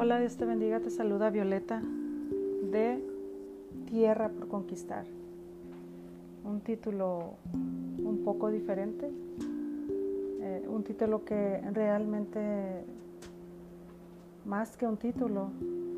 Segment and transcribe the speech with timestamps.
[0.00, 1.82] Hola, Dios te bendiga, te saluda Violeta
[2.70, 3.02] de
[3.86, 5.04] Tierra por Conquistar.
[6.44, 9.10] Un título un poco diferente,
[10.40, 12.84] eh, un título que realmente,
[14.44, 15.50] más que un título,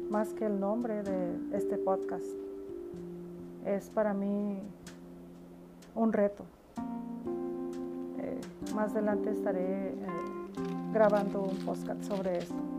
[0.08, 2.24] más que el nombre de este podcast,
[3.66, 4.60] es para mí
[5.94, 6.44] un reto.
[8.18, 8.40] Eh,
[8.74, 9.94] más adelante estaré eh,
[10.90, 12.69] grabando un podcast sobre esto.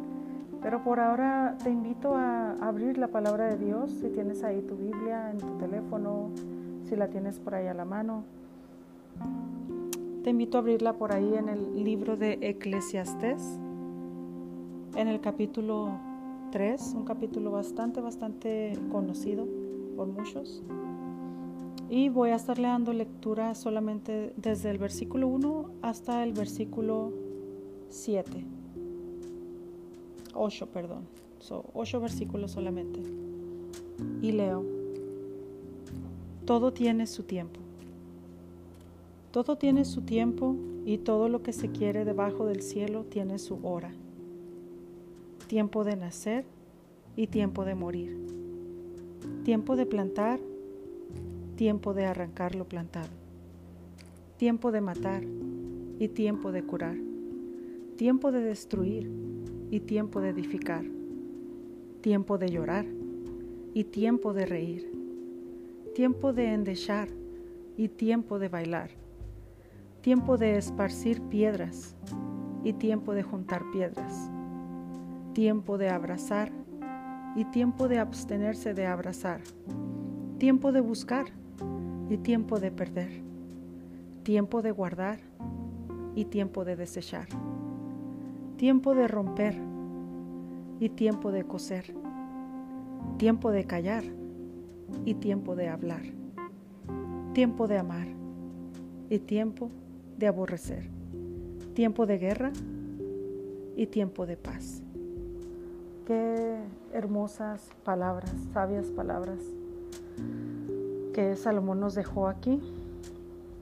[0.61, 4.75] Pero por ahora te invito a abrir la palabra de Dios, si tienes ahí tu
[4.75, 6.29] Biblia en tu teléfono,
[6.83, 8.23] si la tienes por ahí a la mano.
[10.23, 13.57] Te invito a abrirla por ahí en el libro de Eclesiastés,
[14.95, 15.89] en el capítulo
[16.51, 19.47] 3, un capítulo bastante, bastante conocido
[19.95, 20.63] por muchos.
[21.89, 27.11] Y voy a estarle dando lectura solamente desde el versículo 1 hasta el versículo
[27.89, 28.60] 7.
[30.33, 31.07] 8, perdón.
[31.39, 33.01] So, 8 versículos solamente.
[34.21, 34.63] Y leo.
[36.45, 37.59] Todo tiene su tiempo.
[39.31, 43.59] Todo tiene su tiempo y todo lo que se quiere debajo del cielo tiene su
[43.63, 43.91] hora.
[45.47, 46.45] Tiempo de nacer
[47.15, 48.17] y tiempo de morir.
[49.43, 50.39] Tiempo de plantar,
[51.55, 53.09] tiempo de arrancar lo plantado.
[54.37, 55.23] Tiempo de matar
[55.99, 56.97] y tiempo de curar.
[57.95, 59.30] Tiempo de destruir
[59.71, 60.83] y tiempo de edificar,
[62.01, 62.85] tiempo de llorar
[63.73, 64.91] y tiempo de reír,
[65.95, 67.07] tiempo de endechar
[67.77, 68.89] y tiempo de bailar,
[70.01, 71.95] tiempo de esparcir piedras
[72.65, 74.29] y tiempo de juntar piedras,
[75.33, 76.51] tiempo de abrazar
[77.37, 79.39] y tiempo de abstenerse de abrazar,
[80.37, 81.27] tiempo de buscar
[82.09, 83.21] y tiempo de perder,
[84.23, 85.19] tiempo de guardar
[86.13, 87.29] y tiempo de desechar
[88.61, 89.55] tiempo de romper
[90.79, 91.95] y tiempo de coser,
[93.17, 94.03] tiempo de callar
[95.03, 96.03] y tiempo de hablar,
[97.33, 98.05] tiempo de amar
[99.09, 99.71] y tiempo
[100.15, 100.91] de aborrecer,
[101.73, 102.51] tiempo de guerra
[103.75, 104.83] y tiempo de paz.
[106.05, 106.59] Qué
[106.93, 109.39] hermosas palabras, sabias palabras
[111.15, 112.59] que Salomón nos dejó aquí,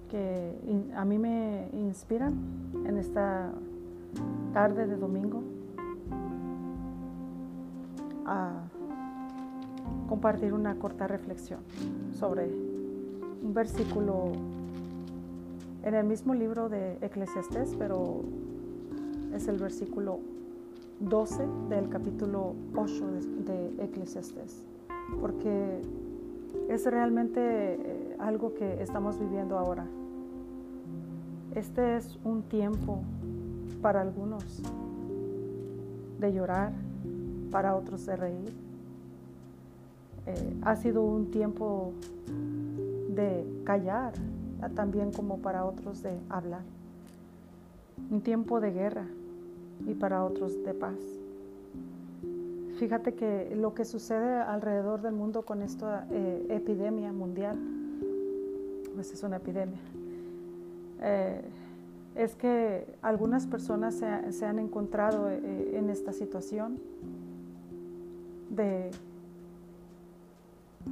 [0.09, 2.33] que a mí me inspiran
[2.85, 3.53] en esta
[4.53, 5.43] tarde de domingo
[8.25, 8.51] a
[10.07, 11.59] compartir una corta reflexión
[12.11, 12.47] sobre
[13.43, 14.31] un versículo
[15.83, 18.21] en el mismo libro de Eclesiastés, pero
[19.33, 20.19] es el versículo
[20.99, 23.05] 12 del capítulo 8
[23.45, 24.63] de, Eclesiastés,
[25.21, 25.81] porque
[26.67, 29.85] es realmente eh, algo que estamos viviendo ahora.
[31.55, 32.99] Este es un tiempo
[33.81, 34.61] para algunos
[36.19, 36.73] de llorar,
[37.51, 38.53] para otros de reír.
[40.25, 41.93] Eh, ha sido un tiempo
[43.09, 44.13] de callar,
[44.75, 46.61] también como para otros de hablar.
[48.11, 49.05] Un tiempo de guerra
[49.87, 50.99] y para otros de paz.
[52.77, 57.57] Fíjate que lo que sucede alrededor del mundo con esta eh, epidemia mundial,
[58.95, 59.79] pues es una epidemia.
[61.01, 61.41] Eh,
[62.19, 66.77] es que algunas personas se, han encontrado eh, en esta situación
[68.49, 68.91] de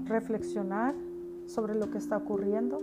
[0.06, 0.96] reflexionar
[1.46, 2.82] sobre lo que está ocurriendo,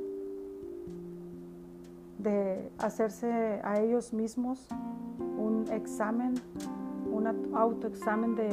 [2.19, 3.33] de hacerse
[3.65, 4.69] a ellos mismos
[5.39, 6.35] un examen,
[7.11, 8.51] un autoexamen de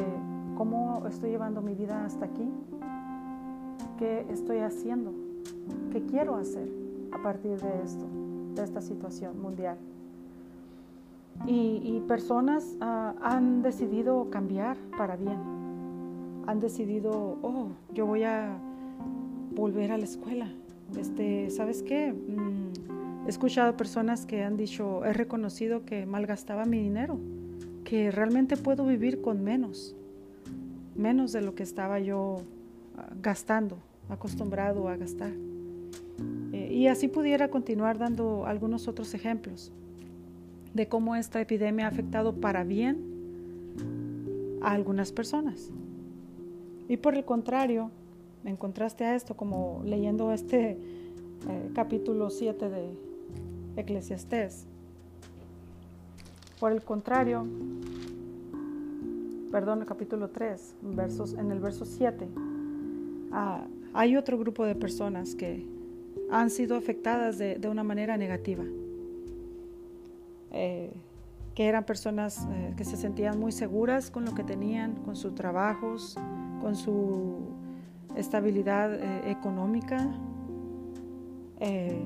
[0.56, 2.50] cómo estoy llevando mi vida hasta aquí,
[4.00, 5.12] qué estoy haciendo,
[5.92, 6.72] qué quiero hacer
[7.12, 9.78] a partir de esto de esta situación mundial.
[11.48, 15.40] Y, personas ah, han decidido cambiar para bien.
[16.46, 18.58] Han decidido, oh, yo voy a
[19.56, 20.48] volver a la escuela.
[21.00, 22.14] Este, ¿Sabes qué?
[22.14, 27.18] Mm, he escuchado personas que han dicho, he reconocido que malgastaba mi dinero,
[27.86, 29.96] que realmente puedo vivir con menos,
[30.96, 32.38] menos de lo que estaba yo
[32.98, 33.78] ah, gastando,
[34.10, 35.32] acostumbrado a gastar.
[36.72, 39.74] Y así pudiera continuar dando algunos otros ejemplos
[40.74, 42.98] de cómo esta epidemia ha afectado para bien
[44.62, 45.70] a algunas personas.
[46.88, 47.92] Y por el contrario,
[48.46, 50.78] en contraste a esto, como leyendo este eh,
[51.76, 52.94] capítulo 7 de
[53.76, 54.66] Eclesiastés,
[56.58, 57.46] por el contrario,
[59.52, 62.30] perdón, el capítulo 3, versos, en el verso 7,
[63.34, 65.81] ah, hay otro grupo de personas que
[66.30, 68.64] han sido afectadas de, una manera negativa.
[70.52, 70.92] Eh,
[71.56, 75.36] que eran personas eh, que se sentían muy seguras con lo que tenían, con sus
[75.36, 76.18] trabajos,
[76.62, 77.40] con su
[78.16, 80.08] estabilidad eh, económica,
[81.60, 82.04] eh,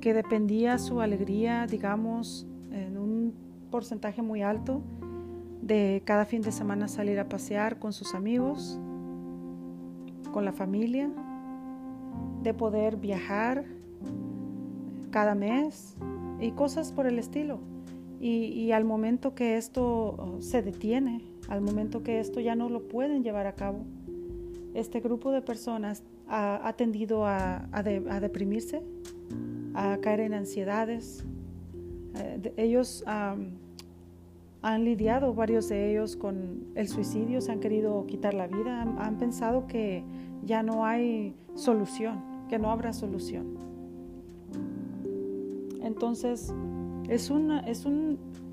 [0.00, 3.34] que dependía su alegría, digamos, en un
[3.70, 4.82] porcentaje muy alto
[5.62, 8.78] de cada fin de semana salir a pasear con sus amigos,
[10.32, 11.10] con la familia,
[12.42, 13.64] de poder viajar
[15.10, 15.96] cada mes
[16.40, 17.60] y cosas por el estilo.
[18.20, 19.84] Y, al momento que esto
[20.18, 23.84] oh, se detiene, al momento que esto ya no lo pueden llevar a cabo,
[24.72, 27.68] este grupo de personas ha, tendido a,
[28.20, 28.82] deprimirse,
[29.74, 31.24] a caer en ansiedades.
[32.16, 33.04] Eh, ellos
[34.64, 39.18] han lidiado, varios de ellos, con el suicidio, se han querido quitar la vida, han
[39.18, 40.02] pensado que
[40.42, 42.18] ya no hay solución,
[42.48, 43.58] que no habrá solución.
[45.82, 46.54] Entonces,
[47.10, 47.84] es una, es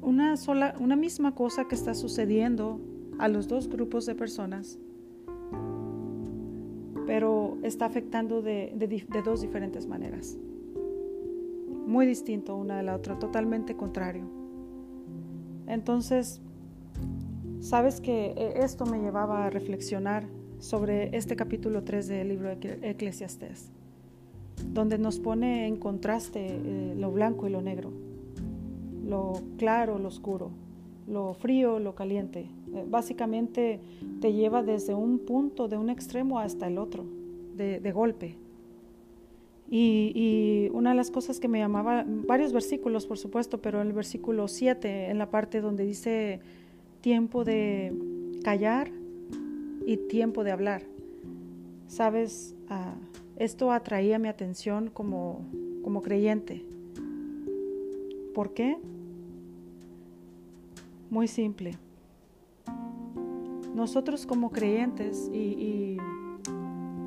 [0.02, 2.82] una, sola, una misma cosa que está sucediendo
[3.18, 4.80] a los dos grupos de personas,
[7.08, 10.38] pero está afectando de, de dos diferentes maneras.
[11.88, 14.41] Muy distinto una de la otra, totalmente contrario.
[15.68, 16.42] Entonces,
[17.60, 20.28] sabes que eh, esto me llevaba a reflexionar
[20.60, 23.72] sobre este capítulo 3 del libro de Eclesiastés,
[24.74, 27.92] donde nos pone en contraste eh, lo blanco y lo negro
[29.12, 30.52] lo claro, lo oscuro,
[31.06, 32.48] lo frío, lo caliente.
[32.74, 33.82] Eh, básicamente
[34.22, 37.04] te lleva desde un punto, de un extremo hasta el otro,
[37.56, 38.38] de, golpe.
[39.74, 44.50] Y, una de las cosas que me llamaba, varios versículos por supuesto, pero el versículo
[44.50, 46.42] 7, en la parte donde dice
[47.00, 47.94] tiempo de
[48.44, 48.92] callar
[49.88, 50.84] y tiempo de hablar.
[51.88, 52.96] Sabes, ah,
[53.38, 55.46] esto atraía mi atención como,
[55.84, 56.66] como creyente.
[58.34, 58.78] ¿Por qué?
[61.10, 61.78] Muy simple.
[63.74, 65.98] Nosotros como creyentes, y,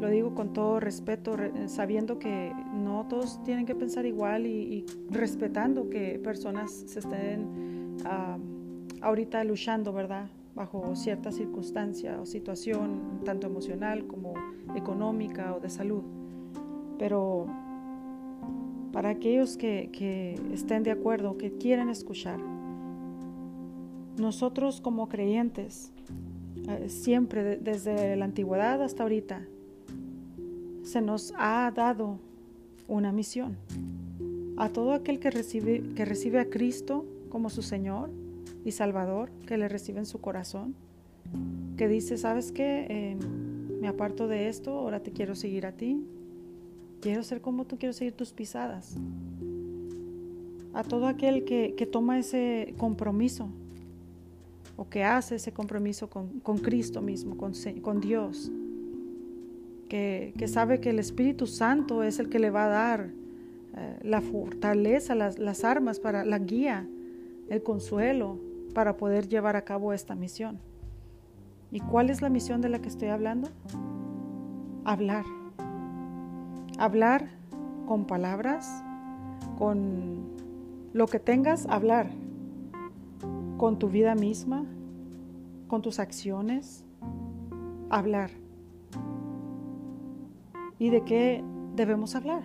[0.01, 1.37] lo digo con todo respeto,
[1.67, 8.39] sabiendo que no todos tienen que pensar igual y, respetando que personas se estén ah,
[9.01, 10.29] ahorita luchando, ¿verdad?
[10.55, 14.35] Bajo cierta circunstancia o situación, tanto emocional como
[14.77, 16.03] económica o de salud.
[16.99, 17.47] Pero
[18.93, 22.39] para aquellos que, que estén de acuerdo, que quieren escuchar,
[24.17, 25.93] nosotros como creyentes,
[26.69, 29.47] eh, siempre desde la antigüedad hasta ahorita,
[30.85, 32.21] se nos ha dado
[32.87, 33.57] una misión.
[34.57, 38.11] A todo aquel que recibe, que recibe a Cristo como su Señor
[38.65, 40.77] y Salvador, que le recibe en su corazón,
[41.77, 42.87] que dice, ¿sabes qué?
[42.89, 43.19] Em,
[43.81, 46.07] me aparto de esto, ahora te quiero seguir a ti.
[47.01, 48.97] Quiero ser como tú, quiero seguir tus pisadas.
[50.73, 53.49] A todo aquel que, que toma ese compromiso
[54.77, 58.51] o que hace ese compromiso con, Cristo mismo, con, Dios,
[59.89, 63.11] que, sabe que el Espíritu Santo es el que le va a dar
[63.77, 66.87] eh, la fortaleza, las, las armas para la guía,
[67.49, 68.39] el consuelo
[68.75, 70.59] para poder llevar a cabo esta misión.
[71.71, 73.49] ¿Y cuál es la misión de la que estoy hablando?
[74.85, 75.25] Hablar.
[76.79, 77.29] Hablar
[77.87, 78.83] con palabras,
[79.59, 80.25] con
[80.93, 82.11] lo que tengas, hablar
[83.57, 84.65] con tu vida misma,
[85.69, 86.85] con tus acciones,
[87.91, 88.31] hablar.
[90.85, 91.43] ¿Y de qué
[91.77, 92.43] debemos hablar?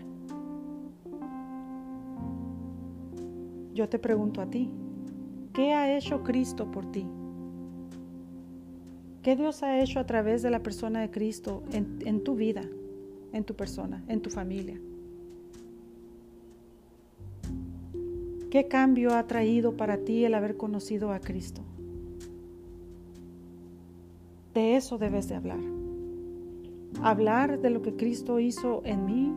[3.74, 4.72] Yo te pregunto a ti,
[5.52, 7.06] ¿qué ha hecho Cristo por ti?
[9.24, 12.64] ¿Qué Dios ha hecho a través de la persona de Cristo en, tu vida,
[13.34, 14.80] en tu persona, en tu familia?
[18.50, 21.62] ¿Qué cambio ha traído para ti el haber conocido a Cristo?
[24.54, 25.89] De eso debes de hablar.
[27.02, 29.34] Hablar de lo que Cristo hizo en mí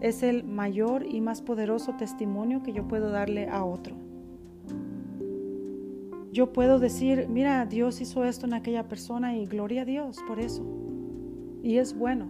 [0.00, 3.96] es el mayor y más poderoso testimonio que yo puedo darle a otro.
[6.32, 10.38] Yo puedo decir, mira, Dios hizo esto en aquella persona y gloria a Dios por
[10.38, 10.64] eso.
[11.62, 12.28] Y es bueno.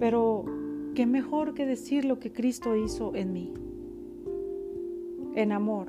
[0.00, 0.46] Pero
[0.94, 3.52] ¿qué mejor que decir lo que Cristo hizo en mí?
[5.34, 5.88] En amor.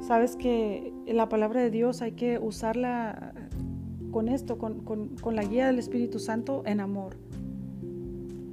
[0.00, 3.32] Sabes que la palabra de Dios hay que usarla
[4.10, 7.16] con esto, con, la guía del Espíritu Santo en amor.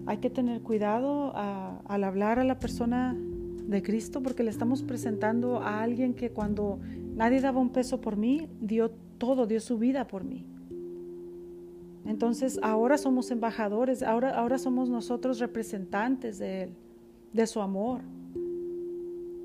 [0.06, 5.60] Hay que tener cuidado al hablar a la persona de Cristo porque le estamos presentando
[5.60, 6.80] a alguien que cuando
[7.16, 10.46] nadie daba un peso por mí, dio todo, dio su vida por mí.
[12.06, 16.70] Entonces ahora somos embajadores, ahora, ahora somos nosotros representantes de Él,
[17.34, 18.02] de su amor.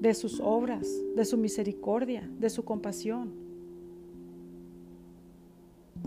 [0.00, 3.39] de sus obras, de su misericordia, de su compasión.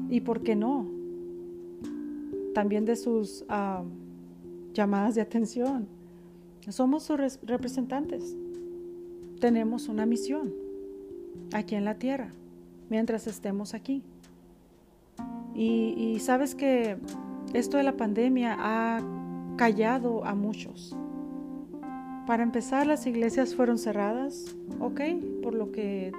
[0.09, 0.87] Y por qué no,
[2.53, 3.45] también de sus
[4.73, 5.87] llamadas de atención.
[6.69, 8.35] Somos sus representantes.
[9.39, 10.53] Tenemos una misión
[11.53, 12.31] aquí en la tierra,
[12.89, 14.03] mientras estemos aquí.
[15.55, 16.97] Y, sabes que
[17.53, 19.01] esto de la pandemia ha
[19.57, 20.95] callado a muchos.
[22.25, 25.01] Para empezar, las iglesias fueron cerradas, ok,
[25.43, 26.11] por lo que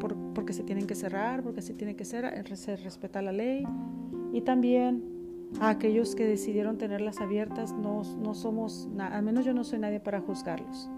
[0.00, 2.24] por, porque se tienen que cerrar, porque se tiene que ser,
[2.82, 3.64] respetar la ley.
[4.32, 5.02] Y también
[5.60, 10.00] a aquellos que decidieron tenerlas abiertas, no, no somos, al menos yo no soy nadie
[10.00, 10.88] para juzgarlos.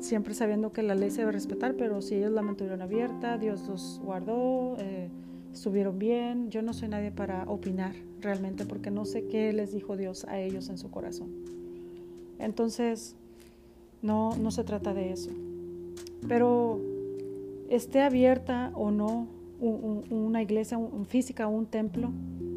[0.00, 3.66] Siempre sabiendo que la ley se debe respetar, pero si ellos la mantuvieron abierta, Dios
[3.66, 5.10] los guardó, eh,
[5.52, 6.50] estuvieron bien.
[6.50, 10.38] Yo no soy nadie para opinar realmente porque no sé qué les dijo Dios a
[10.38, 11.30] ellos en su corazón.
[12.38, 13.16] Entonces,
[14.02, 15.30] no, no se trata de eso.
[16.28, 16.80] Pero
[17.70, 22.10] esté abierta o no una iglesia física o un templo,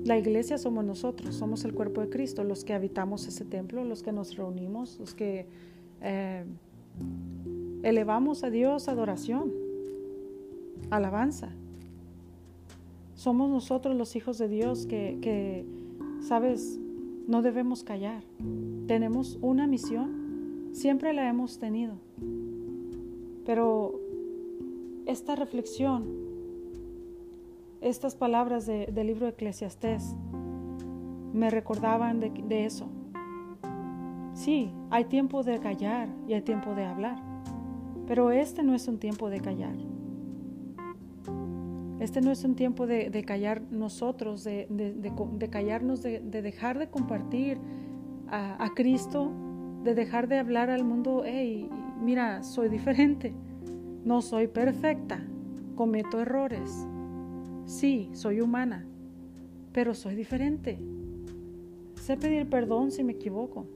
[0.05, 4.03] la iglesia somos nosotros, somos el cuerpo de Cristo, los que habitamos ese templo, los
[4.03, 5.45] que nos reunimos, los que
[6.01, 6.43] eh,
[7.83, 9.51] elevamos a Dios adoración,
[10.89, 11.49] alabanza.
[13.15, 15.65] Somos nosotros los hijos de Dios que,
[16.21, 16.79] sabes,
[17.27, 18.23] no debemos callar.
[18.87, 21.95] Tenemos una misión, siempre la hemos tenido.
[23.45, 23.99] Pero
[25.09, 26.05] esta reflexión,
[27.81, 30.15] estas palabras del libro de Eclesiastés,
[31.33, 32.89] me recordaban de, de eso.
[34.33, 37.17] Sí, hay tiempo de callar y hay tiempo de hablar,
[38.07, 39.75] pero este no es un tiempo de callar.
[41.99, 47.57] Este no es un tiempo de, callar nosotros, de, callarnos, de, dejar de compartir
[48.29, 49.31] a, Cristo,
[49.83, 51.67] de dejar de hablar al mundo, hey,
[51.99, 53.33] mira, soy diferente,
[54.09, 55.21] no soy perfecta,
[55.75, 56.87] cometo errores.
[57.67, 58.83] Sí, soy humana,
[59.71, 60.79] pero soy diferente.
[61.93, 63.67] Sé pedir perdón si me equivoco,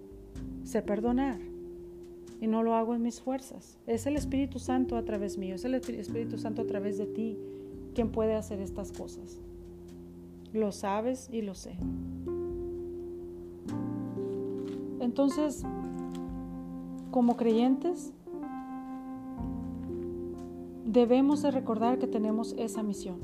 [0.64, 1.38] sé perdonar
[2.42, 3.78] y no lo hago en mis fuerzas.
[3.86, 7.38] Es el Espíritu Santo a través mío, es el Espíritu Santo a través de ti
[7.94, 9.40] quien puede hacer estas cosas.
[10.52, 11.76] Lo sabes y lo sé.
[15.00, 15.62] Entonces,
[17.12, 18.14] como creyentes,
[20.94, 23.20] debemos de recordar que tenemos esa misión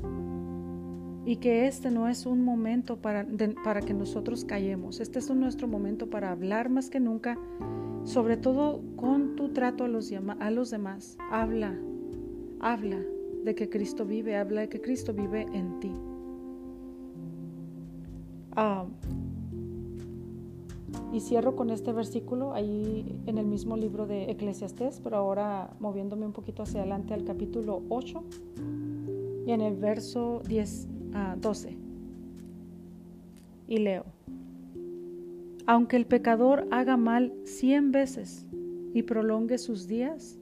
[1.24, 3.26] y que este no es un momento para,
[3.62, 7.38] para que nosotros callemos, este es nuestro momento para hablar más que nunca,
[8.02, 11.16] sobre todo con tu trato a los, a los demás.
[11.30, 11.78] Habla,
[12.58, 12.98] habla,
[13.44, 15.92] de que Cristo vive, habla de que Cristo vive en ti.
[18.56, 18.86] Ah,
[21.12, 26.26] y cierro con este versículo ahí en el mismo libro de Eclesiastés, pero ahora moviéndome
[26.26, 28.24] un poquito hacia adelante al capítulo 8
[29.46, 30.88] y en el verso 10,
[31.40, 31.68] 12.
[31.68, 31.76] Ah,
[33.66, 34.04] y leo,
[35.66, 38.46] aunque el pecador haga mal cien veces
[38.94, 40.38] y prolongue sus días,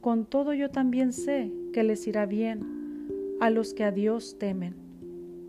[0.00, 4.74] con todo yo también sé que les irá bien a los que a Dios temen,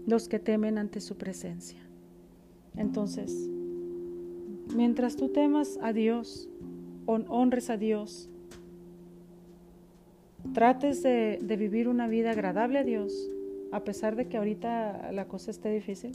[0.06, 1.80] los que temen ante su presencia.
[2.76, 3.50] Entonces,
[4.76, 6.50] mientras tú temas a Dios,
[7.06, 8.30] honres a Dios,
[10.54, 13.14] trates de, vivir una vida agradable a Dios,
[13.72, 16.12] a pesar de que ahorita la cosa esté difícil,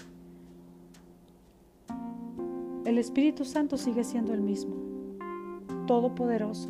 [2.84, 4.74] el Espíritu Santo sigue siendo el mismo,
[5.86, 6.68] todopoderoso.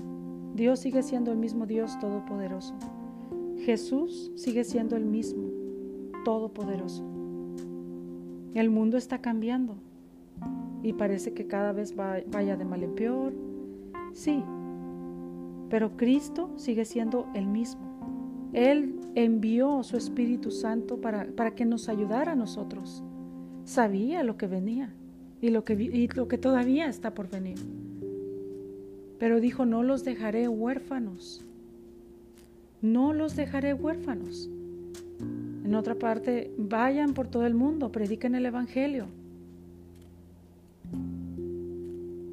[0.55, 2.75] Dios sigue siendo el mismo Dios todopoderoso.
[3.65, 5.49] Jesús sigue siendo el mismo,
[6.25, 7.03] todopoderoso.
[8.55, 9.77] El mundo está cambiando
[10.83, 13.33] y parece que cada vez vaya de mal en peor.
[14.13, 14.43] Sí,
[15.71, 17.83] pero Cristo sigue siendo el mismo.
[18.53, 23.03] Él envió su Espíritu Santo para, para que nos ayudara a nosotros.
[23.65, 24.95] Sabía lo que venía
[25.41, 27.59] y lo que, y lo que todavía está por venir.
[29.19, 31.45] Pero dijo, no los dejaré huérfanos
[32.85, 34.51] no los dejaré huérfanos.
[35.65, 39.07] En otra parte, vayan por todo el mundo, prediquen el Evangelio.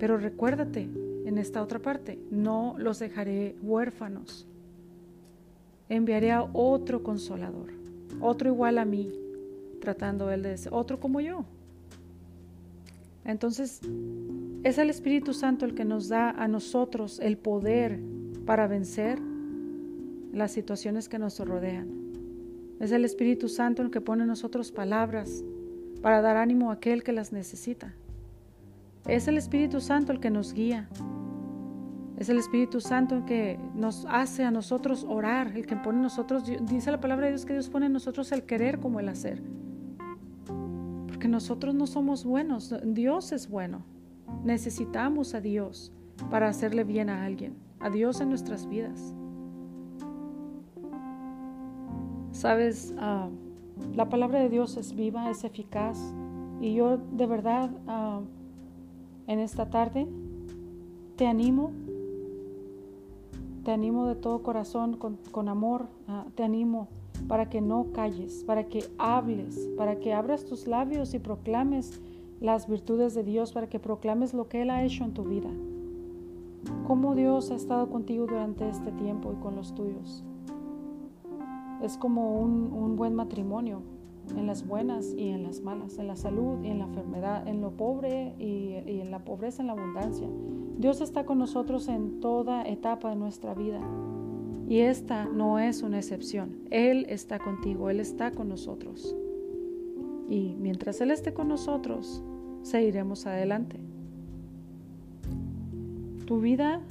[0.01, 0.89] Pero recuérdate,
[1.25, 4.47] en esta otra parte, no los dejaré huérfanos.
[5.89, 7.69] Enviaré a otro consolador,
[8.19, 9.11] otro igual a mí,
[9.79, 11.45] tratando él de ser otro como yo.
[13.25, 13.79] Entonces,
[14.63, 17.99] es el Espíritu Santo el que nos da a nosotros el poder
[18.47, 19.19] para vencer
[20.33, 21.87] las situaciones que nos rodean.
[22.79, 25.43] Es el Espíritu Santo el que pone en nosotros palabras
[26.01, 27.93] para dar ánimo a aquel que las necesita.
[29.07, 30.87] Es el Espíritu Santo el que nos guía.
[32.17, 36.43] Es el Espíritu Santo que nos hace a nosotros orar, el que pone en nosotros,
[36.67, 39.41] dice la palabra de Dios que Dios pone en nosotros el querer como el hacer.
[41.07, 43.83] Porque nosotros no somos buenos, Dios es bueno.
[44.43, 45.91] Necesitamos a Dios
[46.29, 49.15] para hacerle bien a alguien, a Dios en nuestras vidas.
[52.31, 53.29] Sabes, ah,
[53.95, 56.13] la palabra de Dios es viva, es eficaz.
[56.59, 58.21] Y yo de verdad ah,
[59.27, 60.07] en esta tarde
[61.15, 61.71] te animo,
[63.63, 66.87] te animo de todo corazón, con, amor, ah, te animo
[67.27, 72.01] para que no calles, para que hables, para que abras tus labios y proclames
[72.39, 75.49] las virtudes de Dios, para que proclames lo que Él ha hecho en tu vida.
[76.87, 80.23] Cómo Dios ha estado contigo durante este tiempo y con los tuyos.
[81.81, 83.81] Es como un, buen matrimonio,
[84.35, 87.61] en las buenas y en las malas, en la salud y en la enfermedad, en
[87.61, 90.27] lo pobre y, en la pobreza, en la abundancia.
[90.77, 93.81] Dios está con nosotros en toda etapa de nuestra vida.
[94.67, 96.57] Y esta no es una excepción.
[96.69, 99.15] Él está contigo, Él está con nosotros.
[100.29, 102.23] Y mientras Él esté con nosotros,
[102.61, 103.77] seguiremos adelante.
[106.25, 106.81] Tu vida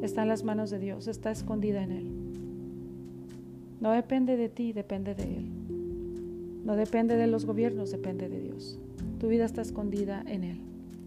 [0.00, 2.10] está en las manos de Dios, está escondida en Él.
[3.80, 5.63] No depende de ti, depende de Él.
[6.64, 8.78] No depende de los gobiernos, depende de Dios.
[9.18, 10.60] Tu vida está escondida en Él.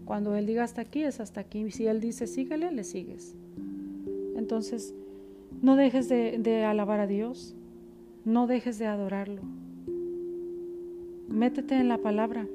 [0.04, 1.70] Cuando Él diga hasta aquí, es hasta aquí.
[1.70, 3.34] Si Él dice síguele, le sigues.
[4.36, 4.94] Entonces,
[5.60, 7.54] no dejes de, de alabar a Dios.
[8.24, 9.42] No dejes de adorarlo.
[11.28, 12.46] Métete en la palabra.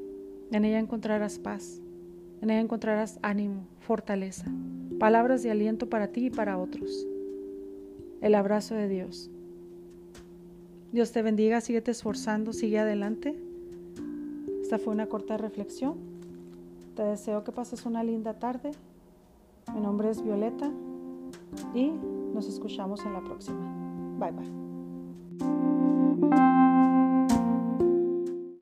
[0.51, 1.81] En ella encontrarás paz.
[2.43, 4.51] En ella encontrarás ánimo, fortaleza,
[5.00, 7.07] palabras de aliento para ti y para otros.
[8.19, 9.31] El abrazo de Dios.
[10.94, 13.36] Dios te bendiga, síguete esforzando, sigue adelante.
[14.62, 15.96] Esta fue una corta reflexión.
[16.96, 18.74] Te deseo que pases una linda tarde.
[19.74, 20.70] Mi nombre es Violeta
[21.74, 21.90] y
[22.32, 24.20] nos escuchamos en la próxima.
[24.20, 24.63] Bye bye.